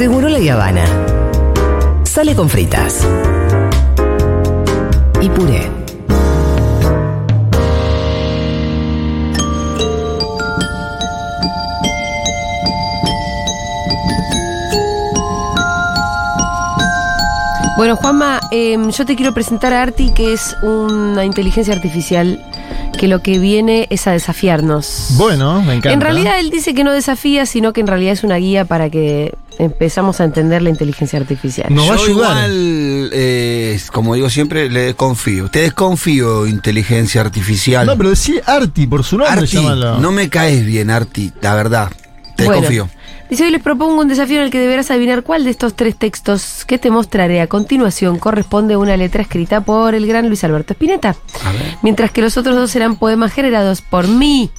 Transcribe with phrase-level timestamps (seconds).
[0.00, 0.82] Seguro la Habana.
[2.04, 3.06] Sale con fritas.
[5.20, 5.70] Y puré.
[17.76, 22.42] Bueno, Juanma, em, yo te quiero presentar a Arti, que es una inteligencia artificial
[22.98, 25.14] que lo que viene es a desafiarnos.
[25.18, 25.92] Bueno, me encanta.
[25.92, 28.88] En realidad él dice que no desafía, sino que en realidad es una guía para
[28.88, 31.72] que empezamos a entender la inteligencia artificial.
[31.72, 32.08] Nos va a ayudar.
[32.08, 35.50] igual, eh, como digo siempre, le desconfío.
[35.50, 37.86] Te desconfío, inteligencia artificial.
[37.86, 39.56] No, pero decí Arti, por su nombre, Arti,
[40.00, 41.90] no me caes bien, Arti, la verdad.
[42.36, 42.88] Te Bueno, desconfío.
[43.28, 45.94] Dice, hoy les propongo un desafío en el que deberás adivinar cuál de estos tres
[45.96, 50.42] textos que te mostraré a continuación corresponde a una letra escrita por el gran Luis
[50.42, 51.14] Alberto Spinetta.
[51.44, 51.76] A ver.
[51.82, 54.50] Mientras que los otros dos serán poemas generados por mí.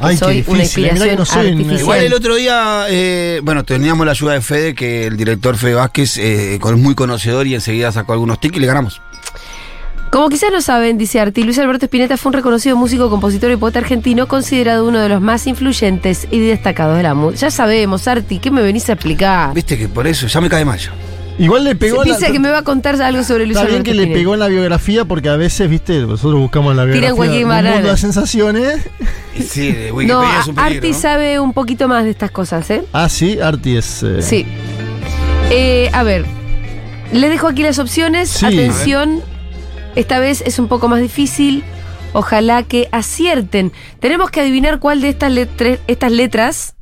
[0.00, 1.80] Ay, soy qué una no soy inspiración artificial.
[1.80, 5.74] Igual el otro día, eh, bueno, teníamos la ayuda de Fede, que el director Fede
[5.74, 9.00] Vázquez eh, es muy conocedor y enseguida sacó algunos tics y le ganamos.
[10.10, 13.56] Como quizás no saben, dice Arti, Luis Alberto Spinetta fue un reconocido músico, compositor y
[13.56, 17.40] poeta argentino, considerado uno de los más influyentes y destacados de la música.
[17.40, 19.52] Ya sabemos, Arti, ¿qué me venís a explicar?
[19.52, 20.78] Viste que por eso ya me cae mal.
[21.38, 23.68] Igual le pegó Se la- piensa que me va a contar algo sobre Luis Está
[23.68, 26.84] bien que le pegó en la biografía porque a veces, viste, nosotros buscamos en la
[26.84, 27.74] biografía banana.
[27.76, 28.80] mundo de sensaciones.
[29.48, 30.98] Sí, de No, Wikipedia es un peligro, Arti ¿no?
[30.98, 32.82] sabe un poquito más de estas cosas, ¿eh?
[32.92, 34.02] Ah, sí, Arti es...
[34.02, 34.46] eh, Sí.
[35.50, 36.26] Eh, a ver,
[37.12, 38.28] le dejo aquí las opciones.
[38.30, 38.44] Sí.
[38.46, 39.22] Atención,
[39.94, 41.62] esta vez es un poco más difícil.
[42.14, 43.70] Ojalá que acierten.
[44.00, 46.74] Tenemos que adivinar cuál de estas, letre- estas letras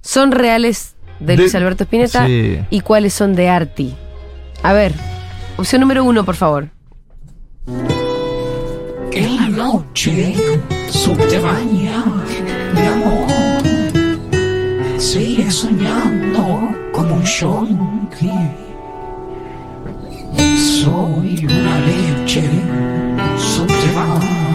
[0.00, 2.58] son reales de, De- Luis Alberto Spinetta Sí.
[2.70, 3.94] y cuáles son de Arti.
[4.62, 4.92] A ver,
[5.56, 6.68] opción número uno, por favor.
[9.12, 10.34] En la noche
[10.90, 12.04] subterránea,
[12.74, 13.28] mi amor,
[14.98, 18.30] sigue soñando como un yonki.
[20.82, 22.48] Soy una leche
[23.38, 24.49] subterránea.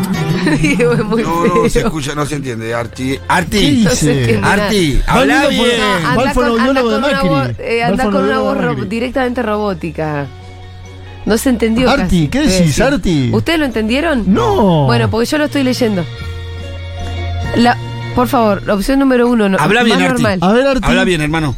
[1.05, 2.73] Muy No, no, se escucha, no se entiende.
[2.73, 4.19] Arti, ¿Qué Arti, No se dice?
[4.21, 4.47] entiende.
[4.47, 5.81] Arti, habla bien.
[6.05, 9.41] Anda al con, anda con de una voz, eh, anda con una voz ro- directamente
[9.41, 10.27] robótica.
[11.25, 11.89] No se entendió.
[11.89, 12.83] Arti, casi, ¿qué decís, decir.
[12.83, 13.29] Arti?
[13.33, 14.23] ¿Ustedes lo entendieron?
[14.31, 14.85] No.
[14.85, 16.05] Bueno, porque yo lo estoy leyendo.
[17.55, 17.77] La,
[18.13, 19.49] por favor, la opción número uno.
[19.49, 20.21] No, Habla bien, Arti.
[20.23, 20.39] normal.
[20.41, 20.81] A ver, Arti.
[20.87, 21.55] Habla bien, hermano.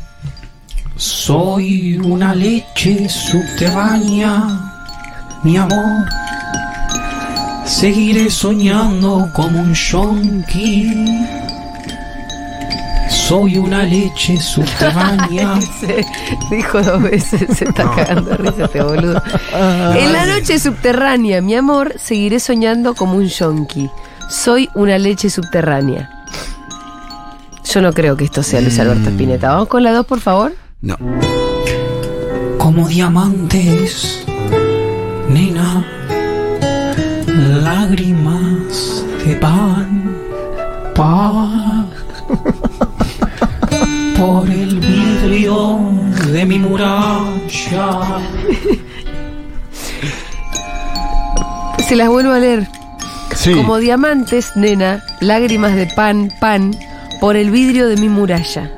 [0.96, 4.44] Soy una leche subterránea,
[5.44, 6.06] mi amor.
[7.68, 10.90] Seguiré soñando como un yonki.
[13.10, 15.60] Soy una leche subterránea.
[15.82, 16.06] Se
[16.50, 19.22] dijo dos veces, se está cagando de risa este boludo.
[19.54, 23.90] en la noche subterránea, mi amor, seguiré soñando como un yonki.
[24.30, 26.10] Soy una leche subterránea.
[27.66, 29.50] Yo no creo que esto sea Luis Alberto Spinetta.
[29.50, 30.54] Vamos con la dos, por favor.
[30.82, 30.96] No.
[32.58, 34.24] como diamantes,
[35.30, 35.86] nena,
[37.62, 40.16] lágrimas de pan,
[40.96, 41.90] pan,
[44.18, 45.80] por el vidrio
[46.32, 48.20] de mi muralla.
[51.88, 52.68] Se las vuelvo a leer.
[53.36, 53.54] Sí.
[53.54, 56.76] Como diamantes, nena, lágrimas de pan, pan,
[57.20, 58.72] por el vidrio de mi muralla.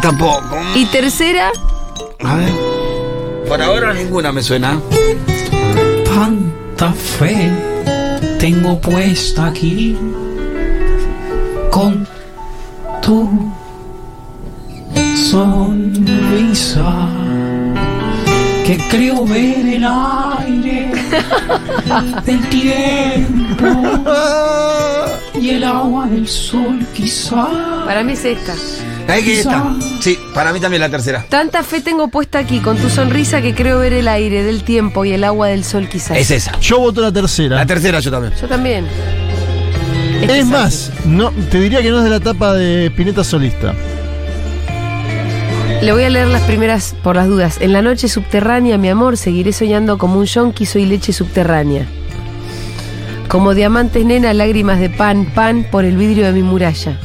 [0.00, 0.56] Tampoco.
[0.74, 1.50] Y tercera,
[2.24, 2.52] A ver.
[3.48, 4.80] Por ahora ninguna me suena.
[6.14, 7.50] Tanta fe
[8.38, 9.96] tengo puesta aquí
[11.70, 12.06] con
[13.00, 13.50] tu
[15.30, 17.08] sonrisa
[18.66, 20.92] que creo ver el aire
[22.26, 23.66] del tiempo
[25.40, 27.48] y el agua del sol quizá.
[27.86, 28.54] para mí es esta.
[29.08, 29.74] Ahí que está.
[30.00, 31.24] Sí, para mí también la tercera.
[31.28, 35.04] Tanta fe tengo puesta aquí con tu sonrisa que creo ver el aire del tiempo
[35.04, 36.16] y el agua del sol quizás.
[36.16, 36.58] Es esa.
[36.60, 37.56] Yo voto la tercera.
[37.56, 38.32] La tercera yo también.
[38.40, 38.86] Yo también.
[40.20, 40.52] Este es Arti.
[40.52, 43.74] más, no, te diría que no es de la etapa de Spinetta solista.
[45.82, 47.58] Le voy a leer las primeras por las dudas.
[47.60, 51.86] En la noche subterránea, mi amor, seguiré soñando como un yonki, soy leche subterránea.
[53.26, 57.00] Como diamantes, nena, lágrimas de pan, pan por el vidrio de mi muralla.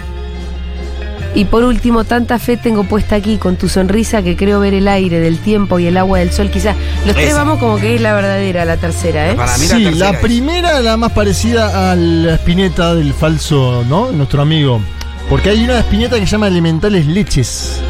[1.38, 4.88] Y por último, tanta fe tengo puesta aquí con tu sonrisa que creo ver el
[4.88, 6.50] aire del tiempo y el agua del sol.
[6.50, 6.75] Quizás
[7.06, 7.38] los tres Esa.
[7.38, 9.36] vamos como que es la verdadera, la tercera, ¿eh?
[9.36, 10.12] Para mí sí, la tercera.
[10.12, 14.12] la es- primera la más parecida a la Spinetta del falso, ¿no?
[14.12, 14.81] Nuestro amigo.
[15.30, 17.81] Porque hay una Spinetta que se llama Elementales Leches.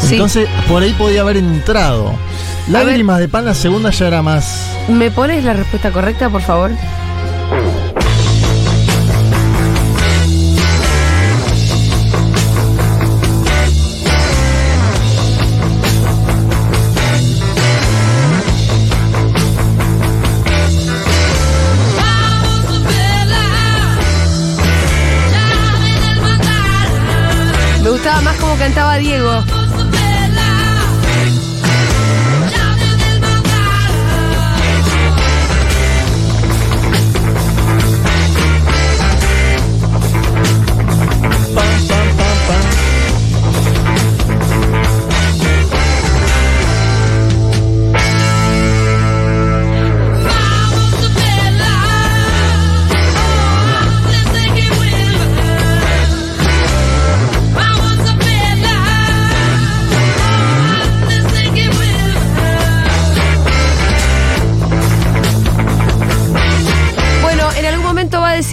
[0.00, 0.14] Sí.
[0.14, 2.12] Entonces, por ahí podía haber entrado.
[2.68, 4.66] Lágrimas de pan, la segunda ya era más.
[4.88, 6.72] ¿Me pones la respuesta correcta, por favor?
[28.56, 29.63] Cantaba Diego.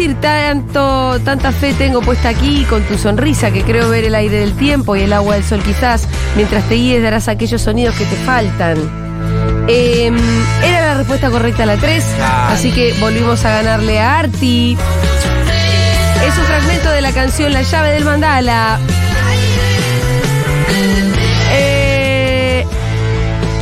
[0.09, 4.95] Tanta fe tengo puesta aquí con tu sonrisa que creo ver el aire del tiempo
[4.95, 6.07] y el agua del sol quizás.
[6.35, 8.77] Mientras te guíes darás aquellos sonidos que te faltan.
[9.67, 10.11] Eh,
[10.63, 12.53] era la respuesta correcta a la 3, Claro.
[12.53, 14.75] así que volvimos a ganarle a Arti.
[16.27, 18.79] Es un fragmento de la canción La llave del mandala.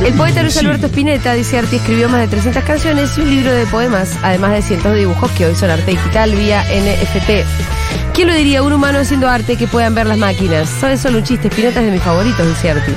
[0.04, 0.56] El poeta Luis.
[0.56, 4.52] Alberto Spinetta, dice Arti, escribió más de 300 canciones y un libro de poemas, además
[4.52, 7.79] de cientos de dibujos que hoy son arte digital vía NFT.
[8.20, 8.62] ¿Quién lo diría?
[8.62, 10.68] Un humano haciendo arte que puedan ver las máquinas.
[10.68, 11.48] ¿Sabes solo un chiste?
[11.48, 12.92] Spinetta es de mis favoritos, dice Arti.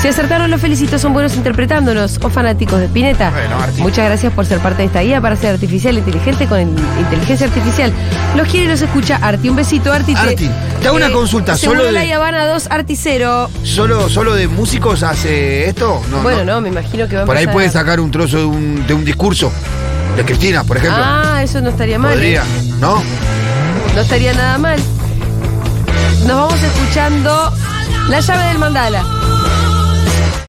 [0.00, 2.20] Si acertaron, los felicito, son buenos interpretándonos.
[2.22, 3.30] O fanáticos de Spinetta.
[3.32, 3.82] Bueno, Arti.
[3.82, 7.48] Muchas gracias por ser parte de esta guía para ser artificial inteligente con in- inteligencia
[7.48, 7.92] artificial.
[8.36, 9.48] Los quiere y los escucha Arti.
[9.48, 10.14] Un besito, Arti.
[10.14, 10.48] Arti,
[10.80, 13.50] te hago una consulta, solo de- la Habana 2, Arti 0.
[13.64, 16.00] ¿Solo, ¿Solo de músicos hace esto?
[16.08, 16.60] No, bueno, no.
[16.60, 18.86] me imagino que va a Por ahí empezar puede a- sacar un trozo de un,
[18.86, 19.50] de un discurso.
[20.16, 21.02] De Cristina, por ejemplo.
[21.04, 22.12] Ah, eso no estaría mal.
[22.12, 22.70] Podría, ¿eh?
[22.80, 23.02] ¿no?
[23.98, 24.78] No estaría nada mal.
[26.24, 27.52] Nos vamos escuchando
[28.08, 29.17] La llave del mandala.